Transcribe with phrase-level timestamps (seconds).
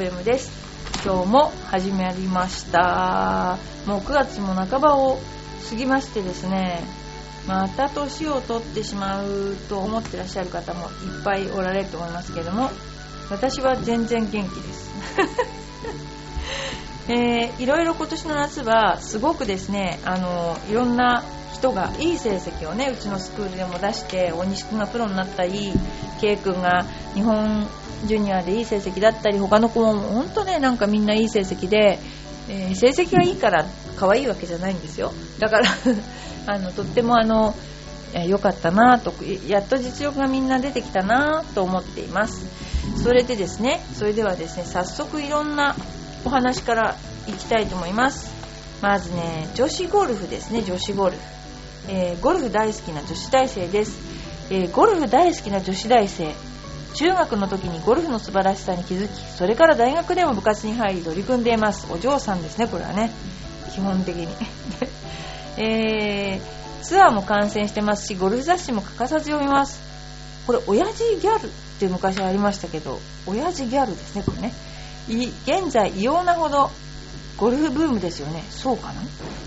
[0.00, 0.50] ティひとみのクラブ M です。
[1.04, 3.58] 今日も始まりました。
[3.86, 5.18] もう9月も半ばを
[5.68, 6.80] 過ぎましてですね。
[7.46, 12.70] また年を取ってしまうと思ってらっしゃる方もいっぱいおられると思いますけども
[13.30, 14.90] 私は全然元気です。
[17.08, 21.24] えー、いろいろ今年の夏はすごくですねあのいろんな
[21.60, 25.72] 人がいい成績をねうちのスクールでも出して大西君がプロになったり
[26.20, 27.66] K 君が日本
[28.06, 31.98] ジュニアでいい成績だったり他の子も本当ねなんかみんないい成績で、
[32.48, 35.12] えー、成績がいいから可愛いわけじゃないんですよ。
[35.38, 35.68] だから
[36.46, 37.54] あのとってもあの
[38.26, 39.12] 良かったなと
[39.46, 42.46] やっと実力がみんな出てきたなと思っています。
[43.02, 45.76] それでですねそれではですね早速いろんな
[46.24, 48.30] お話からいきたいと思います。
[48.80, 51.39] まずね女子ゴルフですね女子ゴルフ、
[51.92, 53.98] えー、ゴルフ大好きな女子大生です、
[54.48, 56.32] えー、ゴルフ大好きな女子大生。
[56.94, 61.86] 中学の時にゴルフの素晴らしさに気づきそれから大学でも部活に入り取り組んでいます。
[61.92, 63.10] お嬢さんですねこれはね。
[63.72, 64.28] 基本的に。
[65.58, 69.80] えー、ツアーも観戦してますしゴルフ雑誌も欠かさず読みます。
[70.46, 71.48] これ親父ギャルっ
[71.80, 74.52] て昔ありましたけど親父ギャルですねこれね。
[75.44, 76.70] 現在異様なほど
[77.40, 78.44] ゴルフブームですよね。
[78.50, 79.00] そうかな？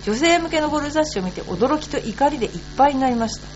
[0.03, 3.47] 女性向けのゴルフ雑誌を見て驚きと怒りでいっぱいになりました。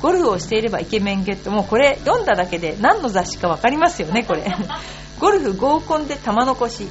[0.00, 1.50] ゴルフをしていればイケメンゲット。
[1.50, 4.44] もうこれ読んだだけで何の雑誌か分かりますよねこれ。
[5.18, 6.86] ゴルフ合コンで玉残し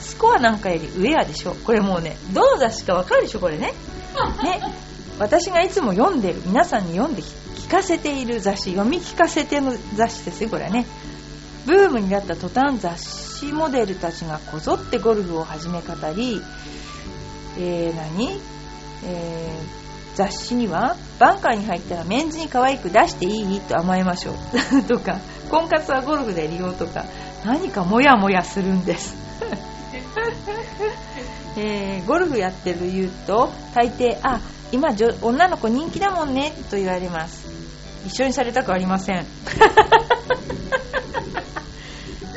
[0.00, 1.54] スコアなんかより上やでしょ。
[1.64, 3.74] これもうねどの雑誌か分かるでしょこれね。
[4.42, 4.60] ね。
[5.18, 10.86] 私がいつも読んでる皆さんに読んで聞かせている雑誌読み聞かせての雑誌ですよこれはね
[11.66, 16.40] ブームになった途端雑誌モデルたちがこぞってゴルフを始め語り、
[17.58, 18.40] えー、何、
[19.04, 23.60] えー、雑誌にはバンカーに入ったらメンズに可愛く出していい？
[23.60, 24.36] と甘えましょう。
[24.88, 25.18] とか
[25.50, 27.04] 婚活はゴルフで利用とか
[27.44, 29.14] 何かモヤモヤするんです。
[31.56, 34.40] えー、ゴルフやってる言うと大抵あ
[34.72, 34.88] 今
[35.20, 37.46] 女の子人気だもんねと言われます。
[38.06, 39.26] 一緒にされたくありません。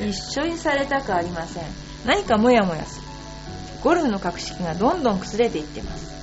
[0.05, 1.63] 一緒にされたくありません。
[2.05, 3.07] 何かモヤモヤする。
[3.83, 6.15] ゴルフの格式がどんどん崩れていってます。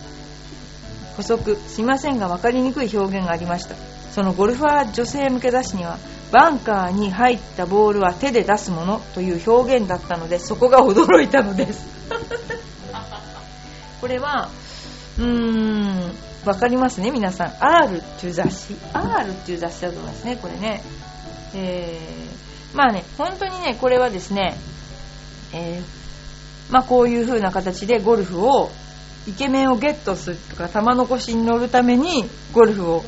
[1.16, 3.76] 補足すいませんが分かりにくい表現がありました。
[4.12, 5.98] そのゴルファー女性向け雑誌には
[6.32, 11.86] バンカーに入ったボールは手で出すものという表現だったのでそこが驚いたのです。
[14.00, 14.48] これは
[15.18, 16.12] うーん
[16.44, 17.54] 分かりますね皆さん。
[17.60, 18.76] R っていう雑誌。
[18.92, 20.82] R っていう雑誌だと思いますねこれね。
[21.54, 24.56] えー、まあね本当にねこれはですね
[25.52, 28.70] えー、まあこういう風な形でゴルフを
[29.28, 33.04] イケメンをゲットするとか玉残しに乗るためにゴルフを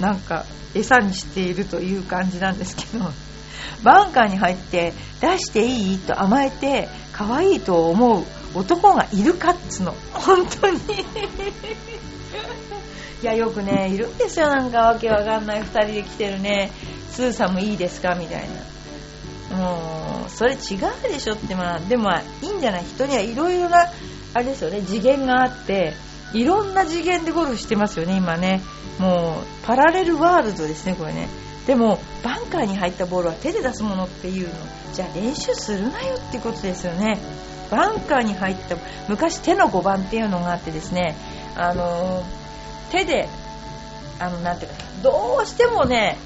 [0.00, 0.44] なんか
[0.74, 3.04] 餌にしているという感じなんですけど
[3.82, 8.24] バンカーに入って出していいと甘えて可愛いと思う
[8.54, 9.94] 男がいるかっつの。
[10.14, 10.78] 本当に。
[13.22, 14.80] いやよくねいるんですよなんか。
[14.82, 16.70] わけわかんない2人で来てるね。
[17.10, 18.14] スーさんもいいですか？
[18.14, 18.46] みたいな。
[19.56, 20.58] もうそれ違う
[21.10, 22.10] でしょってまあでも
[22.42, 22.84] いいんじゃない？
[22.84, 23.86] 人にはいろいろな
[24.34, 25.94] あれですよね次元があって
[26.32, 28.62] いろんな次元でゴルフしてますよね今ね。
[28.98, 31.28] もうパラレルワールドですねこれね。
[31.66, 34.54] でもバンカーに入ったボールは手で出すものっていうの
[34.94, 37.18] じゃあ練習するなよっていうことですよね。
[37.70, 38.76] バンカーに入った
[39.08, 41.16] 昔手の5番っていうのがあってですね
[41.56, 42.22] あの
[42.90, 43.28] 手で
[44.20, 46.16] あのなんていうかどうしてもね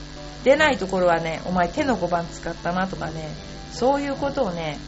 [0.44, 3.30] 出ないところはねお前手の5番使ったなとかね
[3.72, 4.78] そういうことをね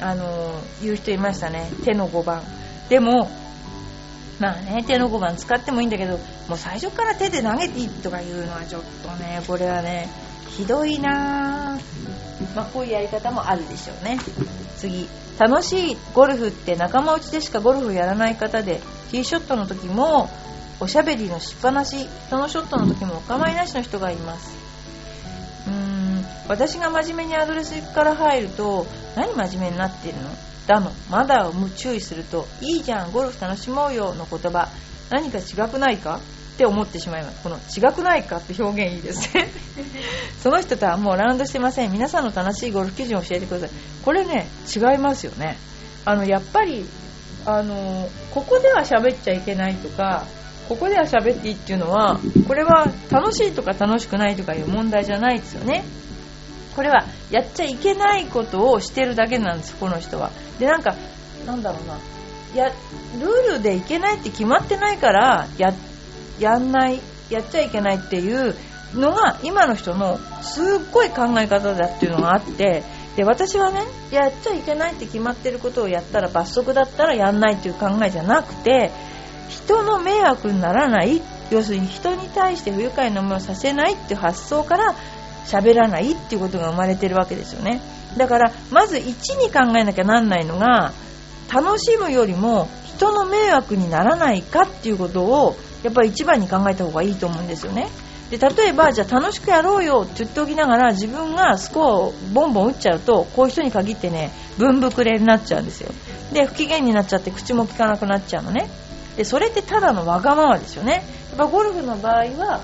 [0.00, 1.70] あの言う人いましたね。
[1.84, 2.42] 手の5番
[2.88, 3.30] でも
[4.38, 6.18] まあね手の5番使ってもいいんだけど
[6.48, 10.08] もう最初から手で投げていいとかいうのはちょっとねこれはね
[10.48, 11.78] ひどいな
[12.54, 14.18] まあ、こういうやり方もあるでしょうね。
[14.76, 15.06] 次。
[15.38, 18.80] 楽しいゴルフって仲間内でしかゴルフやらない方で
[19.10, 20.28] ティーショットの時も
[20.80, 24.69] おしゃべりのしっぱなしそのショットの時もお構いなしの人がいます。
[26.50, 30.30] 私が真面目にアドレスから入ると何真面目になってるの？
[30.66, 30.90] だの。
[31.08, 34.68] まだを注意するといいじゃんゴルフ楽しもうよの言葉。
[35.10, 36.16] 何か違くないか？
[36.16, 37.40] って思ってしまいます。
[37.44, 39.48] この違くないかって表現いいですね。
[40.42, 41.92] その人とはもうラウンドしてません。
[41.92, 43.70] 皆さんの楽しいゴルフ基準を教えてください。
[44.04, 45.56] これね違いますよね。
[46.04, 46.84] あのやっぱり
[47.46, 50.24] あのここでは喋っちゃいけないとか
[50.68, 52.18] ここでは喋っていいっていうのは
[52.48, 55.84] これは楽しいとか楽しくないとかいう問題じゃないですよね。
[56.80, 60.30] これはやっちゃいけないことをしてるだけなんですこの人は。
[60.58, 60.94] でなんか
[61.44, 61.98] なんだろうな。
[62.58, 62.72] や
[63.20, 65.74] ルールでいけないって決まってないからや
[66.38, 66.98] やんない
[67.28, 68.54] やっちゃいけないっていう
[68.94, 72.82] のが今の人のすっごい考え方だっていうのがあって
[73.14, 78.90] で私はねやっちゃいけないって決まってることをやったら罰則だったらやんないっていう考えじゃなくて
[79.50, 81.20] 人の迷惑にならない。
[81.50, 84.94] 要するに人に対して不愉快な思いをさせないっていう発想から
[85.46, 87.80] 喋らないっていうことが生まれてるわけですよね。
[88.16, 90.92] だからまず1に考えなきゃなんないのが
[91.52, 97.88] 楽しむよりも人の迷惑にならないかっていうことをやっぱり一番に考えた方がいいと思うんですよね。
[98.30, 105.90] で例えばじゃあ楽しくやろうよって言っておきながら自分がスコアをボンボン打っちゃうとこういう人に限ってね文ぶれになっちゃうんですよ。
[106.32, 108.68] で不機嫌になっちゃって口も利かなくなっちゃうのね。
[109.16, 111.02] でそれってただのわがままですよね。
[111.30, 112.60] やっぱゴルフの場合は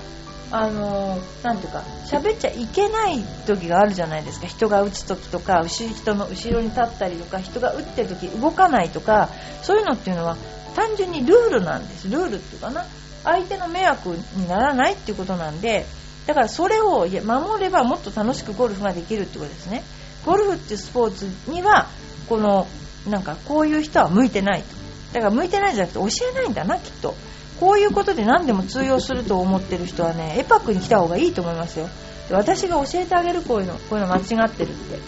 [0.49, 4.47] あのー、ていうか喋っちゃいけない時があるじゃないですか。
[4.47, 9.29] 人が打つ時とか人の後ろに立ったりとか人が打ってる時動かないとか
[9.61, 10.37] そういうのっていうのは
[10.75, 12.07] 単純にルールなんです。
[12.07, 12.85] ルールっていうかな。
[13.23, 15.85] 相手の迷惑にならないっていうことなんで
[16.27, 19.83] だからそれを守ればもっと楽しくゴルフができるってことですね。
[20.25, 21.87] ゴルフっていうスポーツには
[22.29, 22.67] この
[23.07, 24.75] なんかこういう人は向いてないと。
[25.13, 27.15] だから向いてないじゃなくて教えないんだなきっと。
[27.59, 31.89] こういうことで何でも通用すると思ってる人はねエパックに来た方がいいと思いますよ。
[32.29, 34.99] で私が教えてあげるこういうのこういうの間違ってるって。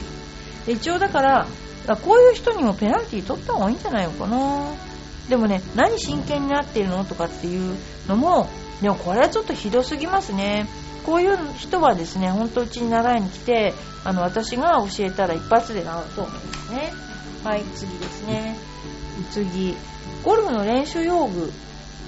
[0.65, 1.47] で一応だから
[2.03, 4.73] こういう人にもペナルティ取った方がいいんじゃないのかな。
[5.29, 8.49] でもね何真剣になってるのとかっていうのも
[8.81, 10.67] でもこれはちょっとひどすぎますね。
[11.05, 13.73] こういう人はですね本当うちに習いに来て
[14.03, 16.93] あの私が教えたら一発で治ると思いますね。
[17.43, 18.57] はい次ですね。
[19.31, 19.75] 次。
[20.23, 21.51] ゴルフの練習用具。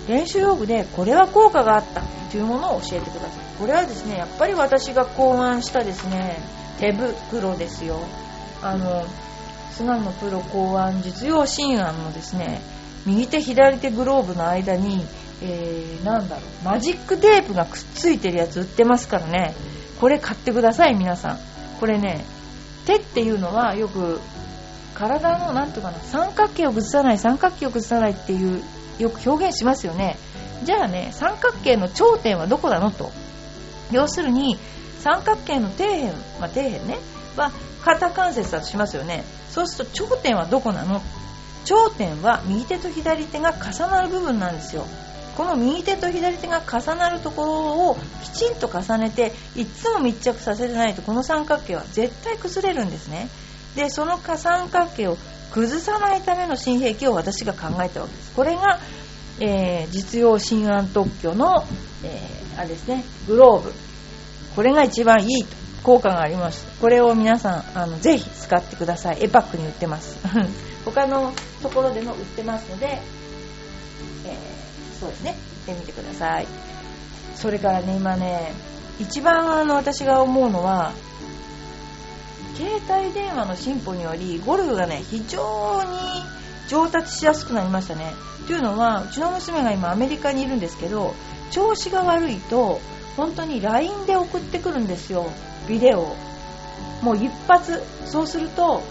[0.08, 2.02] 練習用具でこれは効果があった
[2.32, 3.30] というものを教えてください。
[3.60, 6.38] これはですねやっぱり私が考案したですね
[6.80, 8.00] 手袋ですよ。
[8.62, 9.06] あの
[9.72, 12.62] 菅野プロ考案実用新案のですね
[13.06, 15.04] 右手左手グローブの間に、
[15.42, 19.54] えー、なんだろうマジックテープがくっついてるやつ売ってますからね。
[20.00, 21.40] これ買ってください皆さん。
[21.80, 22.26] これね
[22.86, 24.20] 手っていうのはよく
[24.96, 28.64] 体のなんていうかな三角形を崩さない三角形を崩さないっていう
[29.00, 30.18] よく表現しますよね。
[30.64, 33.12] じゃあね三角形の頂点はどこなのと。
[33.92, 34.58] 要するに
[35.00, 36.08] 三角形の底辺、
[36.40, 36.98] まあ、底辺ね。
[37.36, 37.52] は
[37.82, 39.24] 肩関節だとしますよね。
[39.50, 41.02] そうすると頂点はどこなの。
[41.66, 44.86] 頂点は右手と左手が重なる部分なんですよ。
[45.38, 47.52] この右手と左手が重なるところ
[47.92, 53.30] をきちんと重ねていつも密着させてないとこの三角形は絶対崩れるんですね。
[53.76, 55.18] でその三角形を
[55.54, 58.34] 崩さないための新兵器を私が考えたわけです。
[58.36, 58.80] これが、
[59.40, 61.66] えー、実用新案特許の、
[62.04, 63.74] えー、あれですねグローブ。
[64.56, 65.62] これが一番いいと。
[65.84, 66.66] 効果があります。
[66.80, 69.24] これを皆さんあのぜひ使ってください。
[69.24, 70.18] エパックに売ってます。
[70.86, 73.02] 他のところでも売ってますので、
[74.26, 75.36] えー、そうですね。
[75.68, 76.48] 行ってみてください。
[77.36, 78.54] それからね今ね
[79.00, 80.92] 一番あの私が思うのは
[82.56, 85.90] 携帯電話の進歩によりゴルフがね非常に
[86.68, 88.14] 上達しやすくなりましたね。
[88.48, 91.14] というのはうちの娘が今アメリカにいるんですけど
[91.52, 92.80] 調子が悪いと
[93.16, 95.30] 本当に LINE で送ってくるんですよ。
[95.68, 96.16] ビデオ
[97.02, 97.82] もう一発。
[98.06, 98.82] そうすると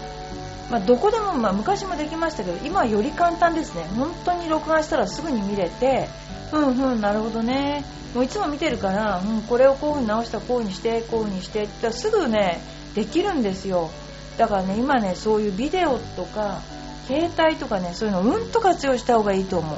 [0.71, 3.83] まあ、どこでも、まあ、昔もできましたけど今はより簡単ですね。
[3.97, 6.07] 本当に録画したらすぐに見れて
[6.53, 7.83] うんうんなるほどね。
[8.15, 12.61] もういつも見てるから、うん、これをこういう風に直したらこういう風にしてこういう風にしてってすぐね
[12.95, 13.89] できるんですよ。
[14.37, 16.61] だからね今ねそういうビデオとか
[17.07, 19.77] 携帯とかねそういうのうんと活用した方がいいと思う。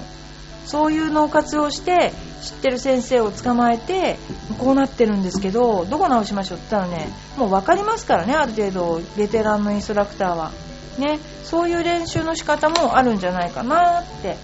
[0.65, 4.17] そういうのを活用して知ってる先生を捕まえて
[4.59, 6.57] こうなってるんですけどどこ直しましょう？
[6.57, 10.51] って言ったらねもう分かりますからねある程度ベテランのインストラクターは。
[10.97, 14.37] ねそういう練習の仕方もあるんじゃないかなって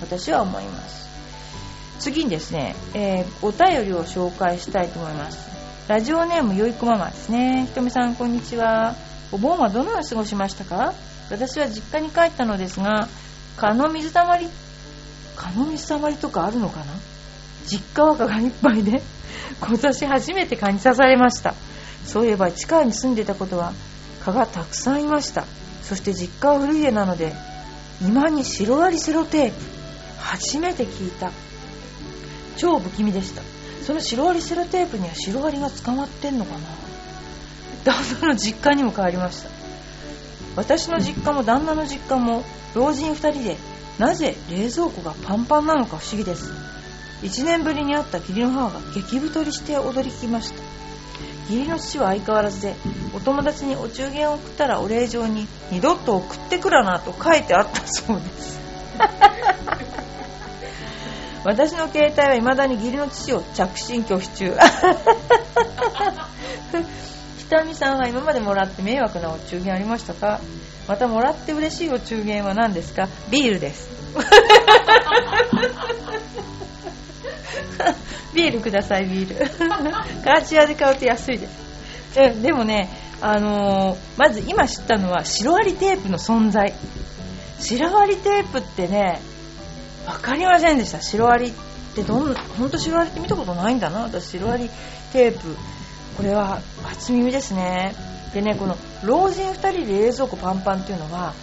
[0.00, 1.06] 私は思います。
[1.98, 5.45] 次にですね、えー、お便りを紹介したいと思います。
[5.88, 7.64] ラジオネームよいこママですね。
[7.66, 8.96] ひとみさん、こんにちは。
[9.30, 10.94] お盆はどのように過ごしましたか？
[11.30, 13.06] 私は実家に帰ったのですが、
[13.56, 14.48] 蚊の水たまり、
[15.36, 16.86] 蚊の水たまりとかあるのかな？
[17.68, 19.00] 実家は蚊がいっぱいで、
[19.60, 21.54] 今年初めて蚊に刺されました。
[22.04, 23.72] そういえば、地下に住んでたことは
[24.24, 25.44] 蚊がたくさんいました。
[25.84, 27.32] そして実家は古い家なので、
[28.02, 29.56] 今にシロアリセロテープ、
[30.18, 31.30] 初めて聞いた。
[32.56, 33.42] 超不気味でした。
[33.86, 36.58] そのシロアリセロテープにはシロアリが捕まってんのかな？
[37.84, 39.48] 旦那の実家にも変わりました。
[40.56, 42.42] 私の実家も旦那の実家も
[42.74, 43.56] 老人2人で
[44.00, 46.50] なぜ冷蔵庫がパンパンなのか不思議です。
[47.22, 50.56] 1年ぶりに会った義理の母が激太りして踊りきました。
[51.48, 52.74] 義理の父は相変わらずで
[53.14, 58.58] お友達にお中元を送ったらお礼状に二度と送ってくらなと書いてあったそうです。
[61.46, 64.52] 私の携帯は未だに義理の父を着信拒否中。
[67.46, 70.40] 北見さんは今までもらって迷惑なお中元ありましたか？
[70.88, 73.08] またもらって嬉しいお中元は何ですか？
[73.30, 73.88] ビールです。
[78.34, 79.36] ビールくださいビール。
[80.24, 81.52] ガーチアで買うと安いです。
[82.16, 82.88] えでもね
[83.20, 86.72] あのー、まず今知ったのはシロアリテープの存在。
[87.60, 89.20] シロアリテープってね
[90.06, 91.00] 分かりませんでした。
[91.02, 91.52] シロアリっ
[91.94, 94.02] てどん本当シロアリって見たことないんだな。
[94.02, 94.70] 私シロアリ
[95.12, 95.56] テープ
[96.16, 97.94] これは初耳ですね。
[98.32, 101.34] でねこの老人2人で冷蔵庫パンパンっていうのは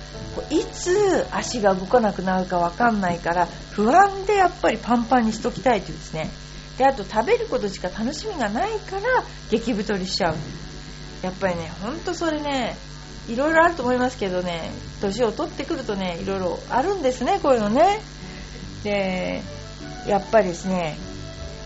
[0.50, 6.30] いつ足が動かなくなるか分かんないから不安でやっぱりパンパンにしときたいというですね。
[6.78, 9.02] であと食べることしか楽しみがないから
[9.50, 10.36] 激太りしちゃう。
[11.22, 12.76] やっぱりねほんとそれね
[13.30, 18.02] いろいろあると思いますけどね年を取ってくるとねいろいろあるんですねこういうのね。
[18.84, 19.42] で
[20.08, 20.98] やっぱりですね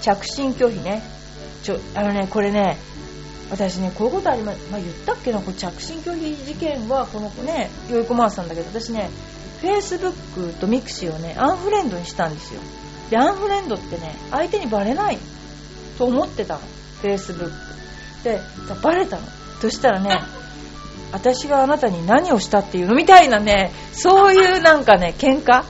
[0.02, 1.02] 着信拒否ね。
[1.64, 2.78] ちょあのねこれね
[3.50, 9.10] 私ねこういうことありま、まあ、言ったっけなこ着信拒否事件はこの子ねよいこまさんだけど私ね
[9.62, 12.62] フェイスブックと mixi をね unfriend にしたんですよ。
[13.10, 15.18] で unfriend ってね相手にバレない
[15.98, 16.60] と思ってたの。
[17.02, 17.54] フェイスブック。
[18.24, 18.40] で
[18.84, 19.24] バレたの。
[19.62, 20.22] そしたらね
[21.12, 25.64] 私があなたに何をしたっていうのみたいなねそういうなんかね喧嘩。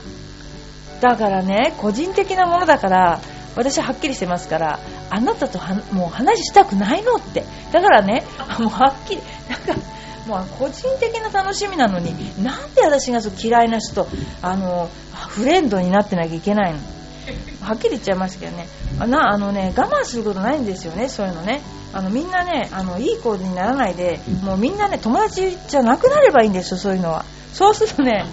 [1.00, 3.20] だからね個人的なものだから
[3.56, 5.58] 私ははっきりしてますからあなたと
[5.92, 7.44] もう話したくないのって。
[7.72, 8.24] だからね
[8.58, 9.74] もうはっきりなんか
[10.26, 14.06] もう個人的な楽しみなのになんで私がそう嫌いな人
[14.42, 14.90] あの
[15.30, 16.78] フレンドになってなきゃいけないの？
[17.62, 18.66] はっきり言っちゃいますけどね。
[19.00, 21.62] あなあのね我慢することないんですよねそういうのね。
[21.92, 27.24] あのみんなねあのいい子にならないでもうみんなね友達じゃなくなればいいんですよそういうのは。
[27.54, 28.26] そうするとね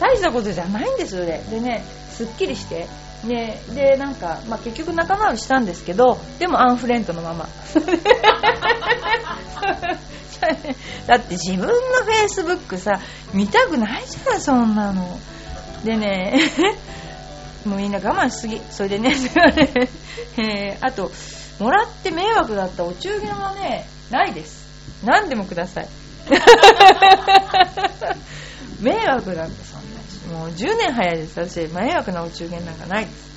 [0.00, 1.84] 大したことじゃないんですよねでね
[2.26, 2.86] すっきりして。
[3.24, 7.48] ね、でなんか、まあ、結局仲直りしたんですけどでもアンフレンドのまま。
[11.06, 12.98] だって自分のフェイスブックさ
[13.32, 15.20] 見たくないじゃないそんなの。
[15.84, 16.36] でね
[17.64, 18.60] もうみんな我慢しすぎ。
[18.72, 19.14] それでね
[20.36, 21.12] えー、あと
[21.60, 24.66] もらって迷惑だったお中元はねないです。
[25.04, 25.88] 何でもください。
[28.80, 29.71] 迷惑なんてそんな
[30.32, 31.38] もう10年早いです。
[31.38, 33.06] 私迷惑なお中元なんかない。
[33.06, 33.32] です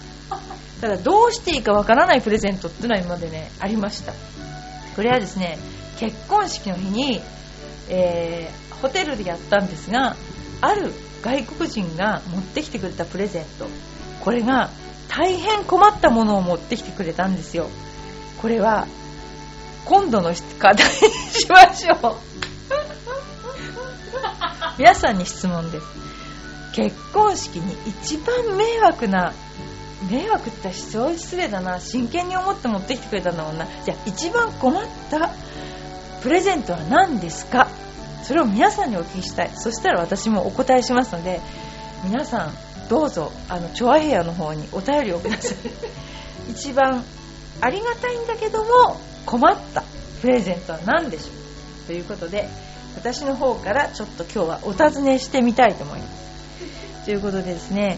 [0.81, 4.13] ただどうしていいかわからないプレゼントっていうのは今までねありました。
[4.95, 5.57] これはですね
[5.99, 7.21] 結婚式の日に、
[7.89, 10.15] えー、ホテルでやったんですが
[10.61, 13.67] ある外国人が持ってきてくれたプレゼント。
[14.21, 14.69] これが
[15.07, 17.69] 大変困ったものを持ってきてくれたんですよ。
[18.41, 18.87] これは
[19.85, 22.15] 今度の課題にしましょう。
[24.77, 25.85] 皆さんに質問です。
[26.75, 29.33] 結婚式に一番迷惑な
[30.09, 33.65] 迷惑ってそう失礼だな真剣に思って持ってきてくれたんだもんな。
[33.85, 35.31] じゃあ一番困った
[36.21, 37.69] プレゼントは何ですか？
[38.23, 39.51] それを皆さんにお聞きしたい。
[39.55, 41.39] そしたら私もお答えしますので
[42.03, 42.53] 皆さん
[42.89, 45.57] どうぞあのチョアヘアの方にお便りをください。
[46.51, 47.03] 一番
[47.61, 49.83] ありがたいんだけども困った
[50.21, 51.25] プレゼントは何でしょ
[51.83, 51.87] う？
[51.87, 52.49] ということで
[52.97, 56.24] 私の方からちょっと今日はお尋ねしてみたいと思います
[57.05, 57.97] ということでですね、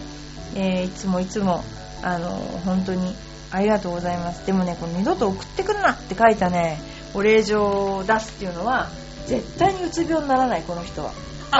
[0.56, 1.64] えー、いつもいつも
[2.04, 2.30] あの
[2.66, 3.16] 本当に
[3.52, 4.46] ありがとうございます。
[4.46, 6.80] でもねこの二度と送ってくるなって書いたね
[7.14, 8.90] お礼状を出すっていうのは
[9.26, 11.12] 絶対にうつ病にならないこの人は。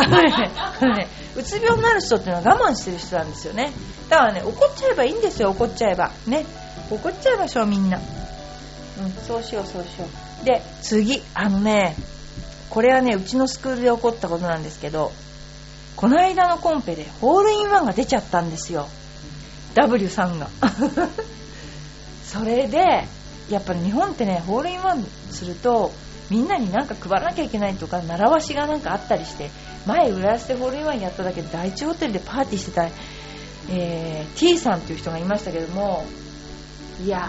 [0.82, 3.72] ね、うつ病になる人っていうのは我慢してる人なんですよね。
[4.10, 6.12] だからね怒っちゃえばいいんですよ怒っちゃえば。
[6.28, 6.46] ね。
[6.90, 7.98] 怒っちゃいましょうみんな。
[7.98, 10.06] うんそうしようそうしよ
[10.42, 10.46] う。
[10.46, 11.24] で次。
[11.34, 11.96] あのね
[12.70, 15.14] これはねうちのスクールで起こったことなんですけど
[15.98, 18.88] この間のコンペでホールインワンが出ちゃったんですよ。
[19.74, 20.48] W さんが。
[22.24, 23.08] それで
[23.50, 25.92] やっぱり日本ってねホールインワンすると
[26.30, 29.50] みんなになんか配らなきゃいけないとか習わしがなんかあったりして
[29.88, 32.90] 前浦安でホールインワンやっただけで第一ホテルでパーティーしてた、
[33.70, 36.06] えー、T さんという人がいましたけども
[37.04, 37.20] いや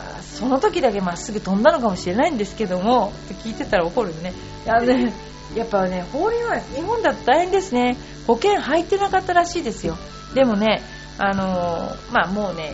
[0.00, 4.32] ーその時だけまっすぐ飛んだのかもしれないんですけどもって聞いてたら怒るね。
[4.64, 5.12] やね
[5.54, 7.96] やっぱねホールインワン日本だと大変ですね。
[8.26, 9.96] 保険入ってなかったらしいですよ。
[10.34, 10.82] でもね
[11.18, 12.72] あのー、まあもうね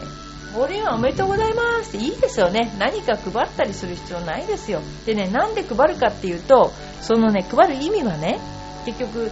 [0.54, 2.75] ホールインワンおめでとうございますっていいですよね。
[2.78, 4.80] 何か配ったりする必要ないですよ。
[5.06, 8.40] でねなんで配るかっていうとそのね配る意味はね
[8.87, 9.30] 結局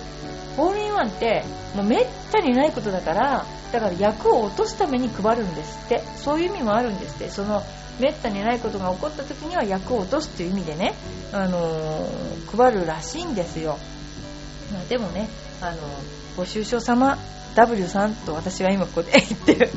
[0.56, 6.02] ホールインワンってもうめったにないことだからだから役を落とすために配るんですって。
[6.16, 7.28] そういう意味もあるんですって。
[7.30, 7.62] その
[7.98, 10.94] めったにないことが起こった時には役を落とすっていう意味でね、
[11.32, 13.78] あのー、配るらしいんですよ、
[14.72, 15.28] まあ、でもね、
[15.60, 15.78] あのー、
[16.36, 17.18] ご愁傷様
[17.54, 19.70] W さんと私は今ここで言ってる。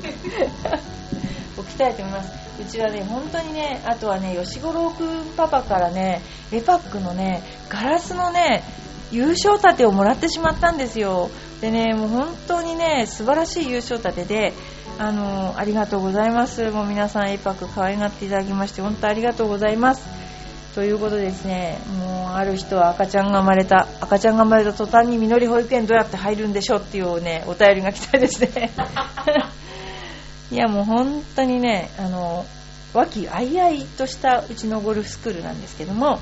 [1.57, 2.31] 置きたいと思います。
[2.61, 8.63] うちはね本当にねあとはね吉五郎くんパパからねエパックのねガラスのね
[9.11, 11.29] 優勝盾をもらってしまったんですよ。
[11.59, 14.53] でねもう本当にね素晴らしい優勝盾で
[15.01, 16.69] あのありがとうございます。
[16.69, 20.03] もう皆さんエパック可愛がっていただきまして本当ありがとうございます。
[20.75, 21.79] ということでですね。
[21.97, 28.69] もうある人は赤ちゃんが生まれた赤ちゃんが生まれた途端にみのり保育園どうやって入るんでしょうっていうねお便りが来たですね。
[30.51, 32.45] いやもう本当にねあの
[32.93, 36.19] 和気あいあいとしたうちのゴルフスクールなんですけども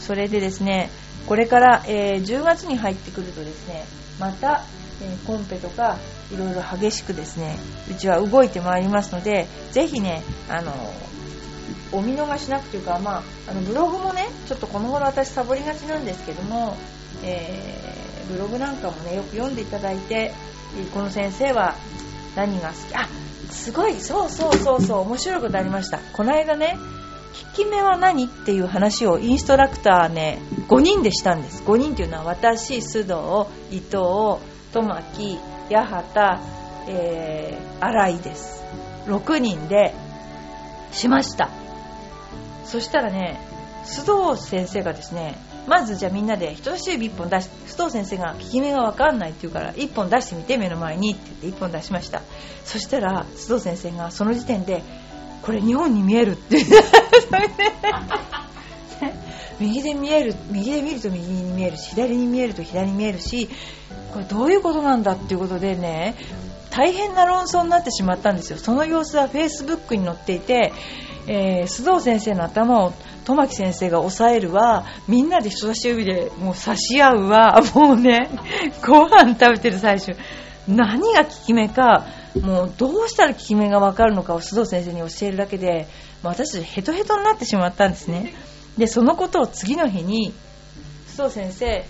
[0.00, 0.90] それでですね
[1.28, 3.84] これから、えー、10月に入ってくるとですね
[4.18, 4.64] また、
[5.02, 5.98] え、コンペとか
[6.32, 7.58] いろいろ激しくですね
[7.90, 10.72] うちは動いてまいりますのでぜひねあの
[11.92, 16.76] お見逃しなくというか、まあ、あのブログもねちょっとこの頃私サボりがちなんですけども、
[17.22, 20.32] えー、ブログなんかもねよく読んでいただいて
[20.94, 21.74] この先生は
[22.34, 23.06] 何が好きあ
[23.50, 25.98] すごいそうそうそうそう面白いことありました。
[25.98, 26.78] この間ね
[27.32, 31.62] 効き目は何っていう話をインストラクターね5人でしたんです。
[31.62, 34.40] 5人っていうのは私須藤伊藤
[34.72, 35.38] 友木
[35.70, 36.40] 八幡、
[36.88, 38.64] えー、新井です。
[39.06, 39.94] 6人で
[40.92, 41.50] しました。
[42.64, 43.38] そしたらね
[43.84, 45.36] 須藤先生がですね
[45.66, 52.22] まずじゃあみんなで人差し指1本出し須藤先生が効き目が分かんないって言うから1本出してみて目の前にって言って1本出しました。
[52.64, 54.82] そしたら須藤先生がその時点で
[55.42, 56.64] これ日本に見えるって。
[59.62, 63.48] 右で見える右で見ると右に見えるし左に見えると左に見えるし
[64.12, 66.14] これどういうことなんだっていうことでね
[66.70, 68.58] 大変な論争になってしまったんですよ。
[68.58, 70.72] その様子はフェイスブックに載っていて、
[71.26, 72.94] えー、須藤先生の頭を
[73.26, 74.86] 友木先生が押さえるわ。
[75.06, 77.62] みんなで人差し指でもう差し合うわ。
[77.74, 78.30] もうね
[78.82, 80.16] ご飯食べてる最初
[80.66, 82.06] 何が効き目か
[82.40, 85.86] もうどうしたら効き目が分かるのかを須藤先生に教えるだけで
[86.22, 88.32] 私たちヘトヘトになってしまったんですね。
[88.78, 90.32] でそのことを次の日に
[91.08, 91.84] 須藤先生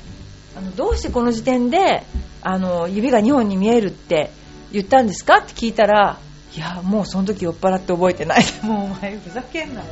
[0.57, 2.03] あのどうしてこの時点で
[2.43, 4.31] あの指が2本に見えるって
[4.73, 6.19] 言ったんですかって聞いたら
[6.55, 8.45] いやもうその時酔っ払って覚えてない。
[8.63, 9.81] もうお前ふざけんな。
[9.81, 9.87] よ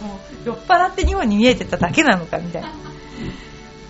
[0.00, 0.14] も
[0.44, 2.72] う酔っ払って2本に見えてただけなのかみたいな。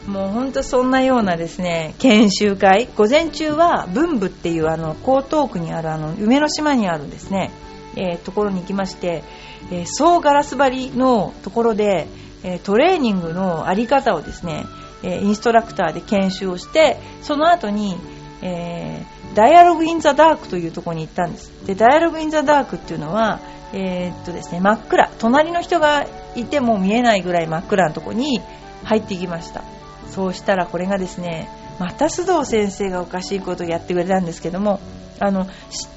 [0.07, 2.89] もう本当そんなようなですね研修会。
[2.97, 7.51] 午前中は文部っていうあの江東区にあるあの梅の島にあるですね、
[7.95, 9.23] えー、ところに行きまして、
[9.71, 12.07] えー、総ガラス張りのところで、
[12.43, 14.67] え、トレーニングのあり方をですね、
[15.03, 17.97] えインストラクターで研修をしてその後に、
[18.43, 21.51] えダイアログ・イン・ザ・ダークというところに行ったんです。
[21.67, 23.41] でダイアログ・イン・ザ・ダークっていうのは、
[23.73, 25.11] えっとですね、真っ暗。
[25.19, 28.41] 隣の人がいても見えないぐらい真っ暗なところに
[28.85, 29.63] 入ってきました。
[30.11, 31.49] そうしたらこれがですね
[31.79, 34.81] また須藤先生がおかしいことをやってくれたんですけども
[35.21, 35.47] あの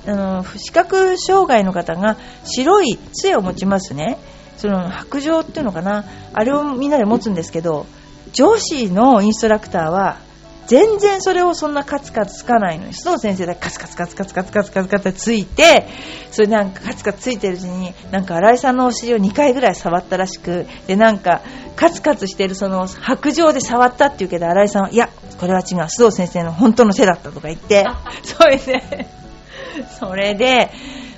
[0.06, 4.18] あの視覚障害の方が白い杖を持ちますね。
[4.58, 6.06] その白状っていうのかな？
[6.34, 7.86] あれをみんなで持つんですけど
[8.34, 10.18] 女子のインストラクターは
[10.68, 15.88] 全然それをそんなカツカツつかないのに須藤先生だけカツカツカツカツカツカツカツカツついて
[16.32, 21.42] それなんかカツカツついてるうちになんか新井さんのお尻を2回ぐらい触ったらしくでなんか
[21.76, 25.10] カツカツしてるその白状で触ったって言うけど新井さんはいや
[25.40, 27.86] これは違う須藤先生の本当の手だったとか言って
[28.24, 29.08] それで
[30.00, 30.72] それで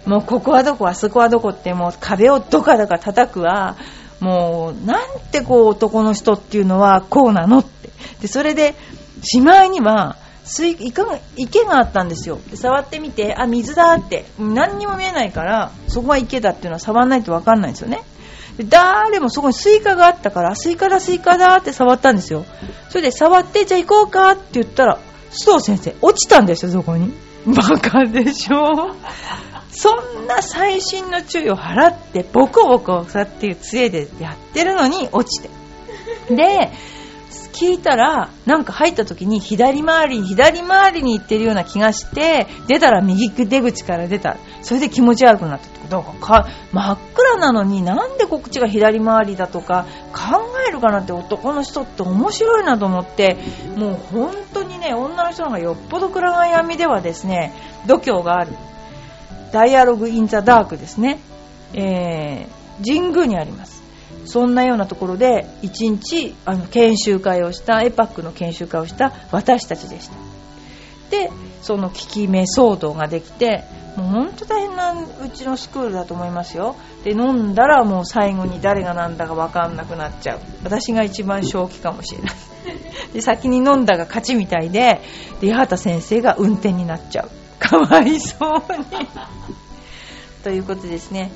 [0.06, 3.78] もうここはどこあそこはどこってもう壁をどかどか叩くわ
[4.20, 7.90] もうなんてこう男の人っていうのはこうなのって。
[8.22, 8.76] でそれで
[9.24, 12.40] しまいには水池が池があったんですよ。
[12.54, 14.26] 触ってみてあ水だって。
[14.40, 18.04] 何にも見えないからそこが池だっていうのは触らないと分かんないんですよね。
[18.58, 22.46] で誰もそこにスイカがあったからスイカだスイカだって触ったんですよ。
[22.90, 25.00] それで触ってじゃあ行こうかって言ったら
[25.32, 27.14] 須藤先生落ちたんですよそこに。
[27.48, 28.96] バカでしょ？
[29.74, 29.90] そ
[30.22, 35.50] んな細心の注意を払ってボコボコさっていう杖でやってるのに落ちて。
[36.34, 36.72] で
[37.54, 44.38] 聞いたらなんか入った時に左回り左回りに行ってるような気がして出たら右出口から出た。
[44.62, 46.02] それで気持ち悪くなったってこと。
[46.20, 53.38] か真っ暗なのになんでこっちが左回りだとか考えるかなって男の人って面白いなと思って。
[53.76, 57.54] もう本当にね女の人の方がよっぽど暗が闇ではですね
[57.86, 58.54] 度胸がある。
[59.54, 61.20] ダイアログ・イン・ザ・ダークですね、
[61.74, 63.84] えー、神宮にあります。
[64.26, 70.16] そんなようなところで1日あの研修会をしたエパックの研修会をした私たちでした。
[71.12, 71.30] で
[71.62, 73.64] その効き目騒動ができて
[73.96, 76.76] もう本当大変なうちのスクールだと思いますよ。
[77.04, 80.40] で飲んだらもう最後に誰が何だか分かんなくなっちゃう。
[80.64, 82.32] 私が一番正気かもしれない。
[83.14, 85.02] で先に飲んだが勝ちみたいで
[85.42, 87.43] で八幡先生が運転になっちゃう。
[87.64, 89.08] かわいそうに。
[90.44, 91.32] ということですね。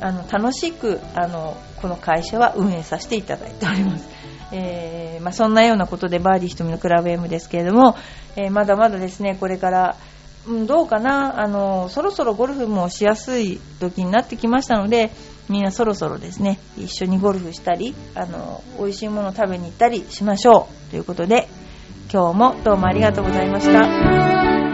[0.00, 4.06] あの楽しくあのこの会社は運営させていただいております、
[4.52, 7.96] えーまあ、そんなようなことでバーディー瞳のクラブ M ですけれども、
[8.36, 9.96] えーまだまだですねこれから
[10.48, 11.40] うん、どうかな。
[11.40, 15.10] あのそろそろゴルフもしやすい時になってきましたので
[15.48, 20.90] みんなそろそろですね一緒にゴルフしたりあの美味しいものを食べに行ったりしましょう。
[20.90, 21.48] ということで
[22.12, 24.65] 今日もどうもありがとうございました。